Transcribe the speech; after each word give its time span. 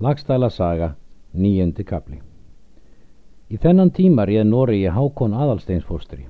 Lagstæla 0.00 0.46
saga, 0.50 0.92
nýjöndi 1.34 1.82
kapli. 1.82 2.20
Í 3.50 3.58
þennan 3.58 3.88
tíma 3.90 4.28
réð 4.30 4.44
Nóri 4.46 4.76
í 4.84 4.92
Hákon 4.94 5.34
aðalsteinsfóstri. 5.34 6.28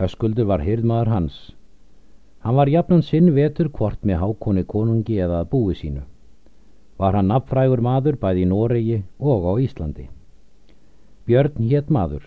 Höskuldur 0.00 0.48
var 0.48 0.64
hyrðmaður 0.64 1.10
hans. 1.12 1.36
Hann 2.40 2.56
var 2.56 2.72
jafnan 2.72 3.04
sinn 3.04 3.28
vetur 3.36 3.68
hvort 3.68 4.00
með 4.00 4.22
Hákoni 4.24 4.64
konungi 4.64 5.20
eða 5.20 5.42
að 5.42 5.50
búi 5.52 5.76
sínu. 5.76 6.06
Var 6.96 7.20
hann 7.20 7.28
nafnfrægur 7.34 7.84
maður 7.84 8.16
bæði 8.24 8.46
í 8.46 8.48
Noregi 8.48 8.98
og 9.20 9.44
á 9.44 9.52
Íslandi. 9.60 10.08
Björn 11.28 11.68
hétt 11.68 11.92
maður. 11.92 12.24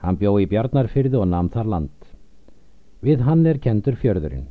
Hann 0.00 0.16
bjó 0.16 0.38
í 0.40 0.48
Bjarnarfyrði 0.48 1.20
og 1.20 1.28
namn 1.28 1.52
þar 1.52 1.74
land. 1.76 1.96
Við 3.04 3.28
hann 3.28 3.44
er 3.44 3.60
kendur 3.60 4.00
fjörðurinn. 4.00 4.48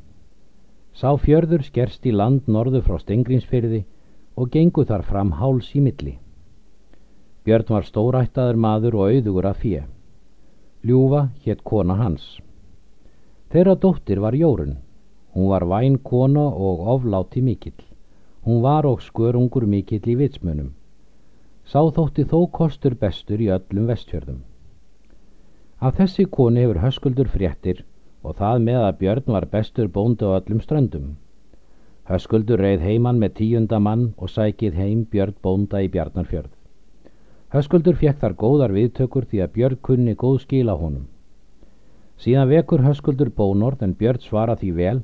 Sá 0.94 1.18
fjörður 1.18 1.66
skerst 1.66 2.05
í 2.05 2.14
land 2.14 2.46
norðu 2.46 2.86
frá 2.86 3.02
Stengrinsfyrði 3.02 3.88
og 4.40 4.52
gengu 4.56 4.86
þar 4.88 5.04
fram 5.04 5.34
háls 5.36 5.74
í 5.76 5.82
milli. 5.84 6.14
Björn 7.44 7.73
var 7.76 7.88
stórættaður 7.88 8.59
maður 8.66 8.96
og 9.00 9.09
auðugur 9.12 9.48
af 9.50 9.59
fjö. 9.63 9.82
Ljúfa 10.88 11.26
hétt 11.44 11.63
kona 11.68 11.98
hans. 12.00 12.38
Þeirra 13.52 13.76
dóttir 13.76 14.22
var 14.23 14.38
Jórun. 14.40 14.77
Hún 15.36 15.49
var 15.52 15.66
væn 15.68 15.98
kona 15.99 16.46
og 16.48 16.88
ofláti 16.96 17.41
mikill. 17.44 17.82
Hún 18.46 18.62
var 18.63 18.88
og 18.88 19.04
skörungur 19.04 19.66
mikill 19.68 20.08
í 20.08 20.16
vitsmunum. 20.22 20.71
Sá 21.66 21.84
þótti 21.84 22.24
þó 22.32 22.48
kostur 22.52 22.96
bestur 22.96 23.41
í 23.44 23.52
öllum 23.52 23.91
vestfjörðum. 23.91 24.40
Af 25.80 25.99
þessi 25.99 26.26
koni 26.32 26.63
hefur 26.63 26.80
höskuldur 26.85 27.27
fréttir 27.27 27.84
og 28.24 28.40
það 28.40 28.63
með 28.68 28.85
að 28.85 28.98
Björn 29.02 29.34
var 29.35 29.46
bestur 29.52 29.91
bóndu 29.91 30.32
á 30.32 30.40
öllum 30.40 30.63
ströndum. 30.63 31.18
Höskuldur 32.09 32.58
reið 32.58 32.81
heimann 32.81 33.20
með 33.22 33.36
tíunda 33.38 33.77
mann 33.77 34.08
og 34.18 34.31
sækið 34.34 34.77
heim 34.81 35.02
Björn 35.12 35.36
bónda 35.45 35.84
í 35.86 35.90
Bjarnarfjörð. 35.94 36.49
Höskuldur 37.54 37.98
fekk 38.02 38.18
þar 38.23 38.34
góðar 38.44 38.74
viðtökur 38.74 39.27
því 39.29 39.41
að 39.43 39.52
Björn 39.57 39.77
kunni 39.85 40.15
góð 40.18 40.40
skila 40.46 40.74
honum. 40.80 41.04
Síðan 42.18 42.49
vekur 42.49 42.82
Höskuldur 42.82 43.30
bónorð 43.30 43.84
en 43.85 43.93
Björn 43.99 44.24
svara 44.24 44.55
því 44.57 44.71
vel 44.80 44.96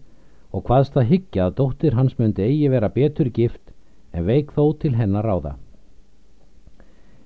og 0.50 0.66
hvaðst 0.66 0.98
að 0.98 1.12
higgja 1.12 1.46
að 1.46 1.56
dóttir 1.60 1.94
hans 2.00 2.18
myndi 2.18 2.42
eigi 2.42 2.72
vera 2.74 2.90
betur 2.98 3.30
gift 3.38 3.62
en 4.12 4.26
veik 4.26 4.56
þó 4.58 4.74
til 4.82 4.96
hennar 4.98 5.30
ráða. 5.30 5.54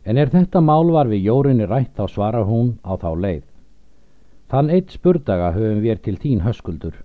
En 0.03 0.17
er 0.17 0.27
þetta 0.33 0.59
mál 0.59 0.91
var 0.91 1.07
við 1.07 1.23
jórinni 1.30 1.69
rætt 1.69 1.95
þá 1.95 2.03
svarar 2.11 2.47
hún 2.52 2.75
á 2.83 3.00
þá 3.00 3.09
leið. 3.16 3.47
Þann 4.52 4.75
eitt 4.75 4.91
spurdaga 4.91 5.53
höfum 5.55 5.80
við 5.88 6.03
til 6.03 6.17
þín 6.19 6.44
Höskuldur 6.44 7.00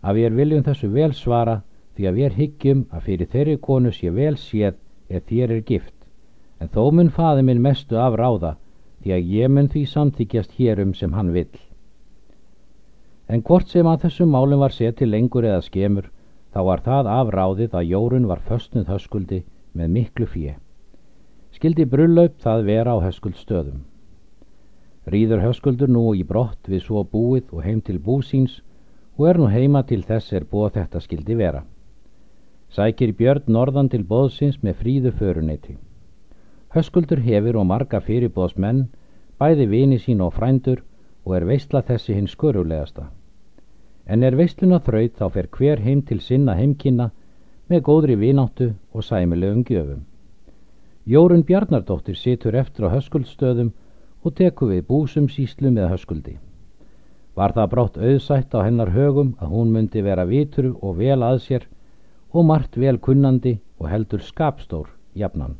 að 0.00 0.20
við 0.22 0.36
viljum 0.40 0.64
þessu 0.64 0.88
vel 0.88 1.12
svara 1.12 1.60
því 1.94 2.08
að 2.08 2.16
við 2.18 2.38
hyggjum 2.38 2.80
að 2.90 3.04
fyrir 3.08 3.30
þeirri 3.30 3.58
konu 3.62 3.92
sé 3.94 4.10
vel 4.10 4.34
séð 4.40 4.78
ef 5.08 5.26
þér 5.28 5.52
er 5.56 5.62
gift, 5.68 5.94
en 6.58 6.70
þó 6.74 6.90
mun 6.90 7.10
faði 7.14 7.44
minn 7.46 7.62
mestu 7.62 7.98
af 8.00 8.16
ráða, 8.18 8.56
því 9.02 9.14
að 9.14 9.30
ég 9.34 9.52
mun 9.52 9.70
því 9.70 9.84
samþykjast 9.92 10.56
hérum 10.58 10.94
sem 10.94 11.12
hann 11.14 11.30
vill. 11.34 11.54
En 13.28 13.42
hvort 13.42 13.70
sem 13.70 13.86
að 13.86 14.06
þessum 14.06 14.34
málum 14.34 14.60
var 14.64 14.74
setið 14.74 15.12
lengur 15.12 15.46
eða 15.46 15.62
skemur, 15.64 16.10
þá 16.52 16.60
var 16.68 16.82
það 16.84 17.10
afráðið 17.14 17.76
að 17.78 17.90
jórun 17.92 18.28
var 18.30 18.42
föstnuð 18.48 18.90
höskuldi 18.90 19.42
með 19.72 19.94
miklu 19.98 20.26
fjö. 20.26 20.54
Skildi 21.54 21.86
brullaupp 21.86 22.40
það 22.42 22.64
vera 22.66 22.96
á 22.98 23.04
höskuldstöðum. 23.06 23.84
Rýður 25.06 25.44
höskuldur 25.44 25.90
nú 25.92 26.08
í 26.16 26.24
brott 26.26 26.66
við 26.66 26.82
svo 26.86 27.04
búið 27.04 27.52
og 27.52 27.62
heim 27.62 27.80
til 27.84 28.00
búsíns 28.00 28.62
og 29.18 29.28
er 29.30 29.38
nú 29.38 29.50
heima 29.52 29.84
til 29.86 30.02
þess 30.02 30.32
er 30.32 30.48
búið 30.48 30.80
þetta 30.80 31.02
skildi 31.04 31.36
vera 31.38 31.62
sækir 32.74 33.12
Björn 33.14 33.46
norðan 33.54 33.88
til 33.90 34.02
bóðsins 34.02 34.56
með 34.62 34.78
fríðu 34.82 35.12
föruneyti. 35.18 35.76
Höskuldur 36.74 37.20
hefur 37.22 37.60
og 37.60 37.68
marga 37.70 38.00
fyrirbóðsmenn, 38.02 38.88
bæði 39.38 39.66
vini 39.70 39.98
sín 40.02 40.22
og 40.24 40.32
frændur 40.34 40.80
og 41.24 41.36
er 41.36 41.46
veistla 41.46 41.84
þessi 41.86 42.16
hins 42.16 42.34
skörulegasta. 42.34 43.04
En 44.06 44.24
er 44.26 44.34
veistluna 44.36 44.80
þraut 44.82 45.14
þá 45.20 45.28
fer 45.36 45.48
hver 45.58 45.84
heim 45.84 46.02
til 46.02 46.18
sinna 46.20 46.56
heimkynna 46.58 47.12
með 47.70 47.84
góðri 47.86 48.16
vináttu 48.18 48.72
og 48.92 49.06
sæmilegum 49.06 49.62
gjöfum. 49.68 50.02
Jórun 51.06 51.44
Bjarnardóttir 51.46 52.16
situr 52.16 52.56
eftir 52.58 52.88
á 52.90 52.94
höskuldstöðum 52.96 53.70
og 54.24 54.34
teku 54.34 54.66
við 54.72 54.82
búsum 54.88 55.28
síslu 55.28 55.70
með 55.70 55.92
höskuldi. 55.94 56.36
Var 57.38 57.54
það 57.54 57.70
brátt 57.70 57.96
auðsætt 57.98 58.54
á 58.56 58.66
hennar 58.66 58.90
högum 58.90 59.34
að 59.38 59.54
hún 59.54 59.72
myndi 59.72 60.02
vera 60.02 60.26
vitur 60.26 60.72
og 60.80 60.98
vel 60.98 61.22
að 61.22 61.40
sér 61.46 61.68
og 62.34 62.44
margt 62.48 62.76
vel 62.76 62.98
kunnandi 62.98 63.58
og 63.78 63.88
heldur 63.88 64.22
skapstór 64.22 64.88
jafnan. 65.14 65.54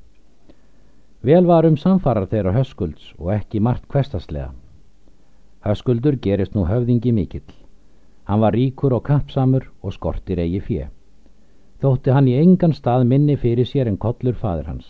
Vel 1.23 1.47
var 1.47 1.65
um 1.65 1.77
samfarar 1.81 2.27
þeirra 2.29 2.53
höskulds 2.53 3.13
og 3.19 3.31
ekki 3.33 3.61
margt 3.63 3.87
kvestaslega. 3.89 4.51
Höskuldur 5.65 6.19
gerist 6.21 6.53
nú 6.55 6.67
höfðingi 6.69 7.13
mikill. 7.17 7.47
Hann 8.25 8.41
var 8.41 8.53
ríkur 8.53 8.93
og 8.93 9.05
kappsamur 9.07 9.71
og 9.83 9.95
skortir 9.95 10.43
eigi 10.43 10.61
fjö. 10.61 10.89
Þótti 11.81 12.13
hann 12.13 12.29
í 12.29 12.37
engan 12.41 12.75
stað 12.77 13.07
minni 13.09 13.37
fyrir 13.37 13.69
sér 13.69 13.89
en 13.89 13.97
kollur 13.97 14.35
fadur 14.35 14.69
hans. 14.69 14.87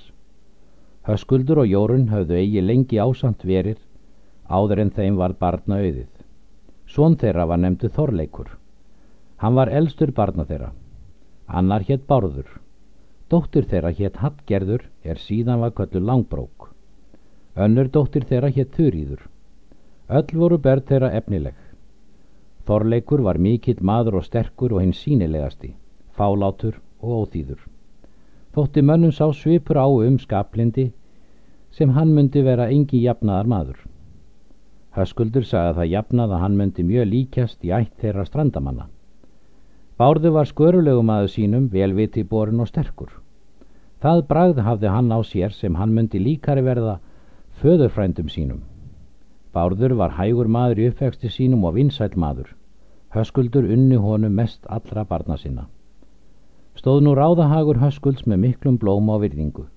Höskuldur 1.06 1.60
og 1.62 1.68
Jórun 1.68 2.08
höfðu 2.08 2.38
eigi 2.40 2.62
lengi 2.62 2.98
ásamt 2.98 3.44
verir, 3.44 3.76
áður 4.48 4.80
en 4.80 4.90
þeim 4.90 5.16
var 5.20 5.36
barna 5.38 5.82
auðið. 5.82 6.10
Svon 6.86 7.16
þeirra 7.20 7.46
var 7.46 7.60
nefndu 7.60 7.90
Þorleikur. 7.92 8.48
Hann 9.36 9.54
var 9.54 9.68
elstur 9.68 10.12
barna 10.12 10.44
þeirra. 10.48 10.72
Annar 11.46 11.84
hétt 11.84 12.06
Bárður. 12.08 12.48
Dóttir 13.28 13.66
þeirra 13.68 13.90
hétt 13.92 14.16
Hallgerður 14.16 14.86
er 15.04 15.18
síðan 15.20 15.60
var 15.60 15.74
köllu 15.76 16.00
Langbrók. 16.00 16.70
Önnur 17.56 17.90
dóttir 17.92 18.24
þeirra 18.24 18.48
hétt 18.48 18.72
Þurýður. 18.76 19.20
Öll 20.08 20.32
voru 20.32 20.58
berð 20.58 20.88
þeirra 20.88 21.12
efnileg. 21.18 21.54
Þorleikur 22.64 23.22
var 23.26 23.38
mikill 23.38 23.80
maður 23.80 24.20
og 24.20 24.24
sterkur 24.24 24.72
og 24.72 24.80
hinn 24.80 24.96
sínilegasti, 24.96 25.74
fálátur 26.16 26.80
og 27.00 27.26
óþýður. 27.26 27.60
Þótti 28.56 28.82
mönnum 28.82 29.12
sá 29.12 29.28
svipur 29.32 29.76
á 29.76 29.84
um 29.84 30.18
skaplindi 30.18 30.92
sem 31.70 31.90
hann 31.92 32.14
myndi 32.14 32.40
vera 32.42 32.70
engi 32.72 33.02
jafnaðar 33.04 33.50
maður. 33.50 33.78
Höskuldur 34.96 35.44
sagði 35.44 35.68
að 35.68 35.78
það 35.80 35.92
jafnað 35.92 36.34
að 36.34 36.44
hann 36.46 36.56
myndi 36.56 36.82
mjög 36.86 37.08
líkjast 37.10 37.64
í 37.66 37.72
ætt 37.74 37.96
þeirra 38.00 38.24
strandamanna. 38.24 38.88
Bárðu 39.94 40.32
var 40.34 40.48
skörulegum 40.50 41.10
aðu 41.14 41.28
sínum, 41.30 41.66
velviti 41.70 42.24
borin 42.26 42.58
og 42.58 42.66
sterkur. 42.66 43.12
Það 44.02 44.22
bragð 44.30 44.56
hafði 44.66 44.90
hann 44.90 45.12
á 45.14 45.22
sér 45.22 45.52
sem 45.54 45.76
hann 45.78 45.94
myndi 45.94 46.18
líkari 46.18 46.64
verða 46.66 46.96
föðurfrændum 47.60 48.26
sínum. 48.26 48.64
Bárður 49.54 49.94
var 50.00 50.16
hægur 50.18 50.50
maður 50.50 50.82
í 50.82 50.88
uppvexti 50.90 51.30
sínum 51.30 51.62
og 51.64 51.76
vinsæl 51.78 52.10
maður. 52.18 52.50
Höskuldur 53.14 53.70
unni 53.70 53.94
honum 53.94 54.34
mest 54.34 54.66
allra 54.66 55.04
barna 55.06 55.36
sinna. 55.38 55.68
Stóð 56.74 57.04
nú 57.06 57.14
ráðahagur 57.14 57.78
Höskulds 57.78 58.26
með 58.26 58.42
miklum 58.48 58.78
blóm 58.82 59.14
á 59.14 59.16
virðingu. 59.22 59.68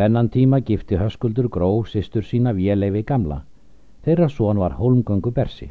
Þennan 0.00 0.32
tíma 0.32 0.62
gifti 0.64 0.96
Höskuldur 0.96 1.50
gró 1.52 1.84
sýstur 1.84 2.24
sína 2.24 2.56
véleifi 2.56 3.04
gamla. 3.04 3.42
Þeirra 4.00 4.32
són 4.32 4.64
var 4.64 4.80
hólmgöngu 4.80 5.30
bersi. 5.36 5.68